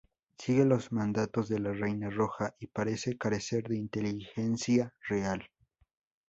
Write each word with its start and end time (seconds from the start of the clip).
Sigue 0.39 0.65
los 0.65 0.91
mandatos 0.91 1.47
de 1.47 1.59
la 1.59 1.73
Reina 1.73 2.09
Roja 2.09 2.55
y 2.57 2.65
parece 2.65 3.19
carecer 3.19 3.67
de 3.67 3.77
inteligencia 3.77 4.95
real. 5.07 5.45